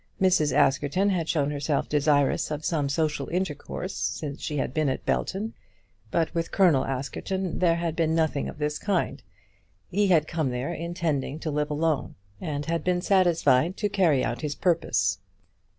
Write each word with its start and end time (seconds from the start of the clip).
Mrs. 0.19 0.51
Askerton 0.51 1.11
had 1.11 1.29
shown 1.29 1.51
herself 1.51 1.87
desirous 1.87 2.49
of 2.49 2.65
some 2.65 2.89
social 2.89 3.27
intercourse 3.29 3.93
since 3.95 4.41
she 4.41 4.57
had 4.57 4.73
been 4.73 4.89
at 4.89 5.05
Belton, 5.05 5.53
but 6.09 6.33
with 6.33 6.49
Colonel 6.51 6.85
Askerton 6.85 7.59
there 7.59 7.75
had 7.75 7.95
been 7.95 8.15
nothing 8.15 8.49
of 8.49 8.57
this. 8.57 8.81
He 9.91 10.07
had 10.07 10.27
come 10.27 10.49
there 10.49 10.73
intending 10.73 11.37
to 11.41 11.51
live 11.51 11.69
alone, 11.69 12.15
and 12.39 12.65
had 12.65 12.83
been 12.83 13.01
satisfied 13.01 13.77
to 13.77 13.89
carry 13.89 14.25
out 14.25 14.41
his 14.41 14.55
purpose. 14.55 15.19